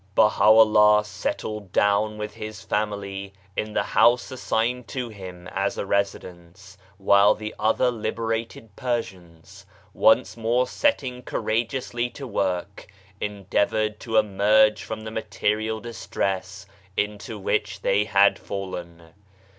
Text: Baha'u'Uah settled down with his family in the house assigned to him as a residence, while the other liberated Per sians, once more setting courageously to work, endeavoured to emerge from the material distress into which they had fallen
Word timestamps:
Baha'u'Uah 0.15 1.03
settled 1.05 1.71
down 1.71 2.17
with 2.17 2.33
his 2.33 2.63
family 2.63 3.33
in 3.55 3.73
the 3.73 3.83
house 3.83 4.31
assigned 4.31 4.87
to 4.87 5.09
him 5.09 5.47
as 5.49 5.77
a 5.77 5.85
residence, 5.85 6.75
while 6.97 7.35
the 7.35 7.53
other 7.59 7.91
liberated 7.91 8.75
Per 8.75 9.03
sians, 9.03 9.65
once 9.93 10.35
more 10.35 10.65
setting 10.65 11.21
courageously 11.21 12.09
to 12.09 12.25
work, 12.25 12.87
endeavoured 13.19 13.99
to 13.99 14.17
emerge 14.17 14.81
from 14.81 15.01
the 15.01 15.11
material 15.11 15.79
distress 15.79 16.65
into 16.97 17.37
which 17.37 17.81
they 17.81 18.05
had 18.05 18.39
fallen 18.39 19.13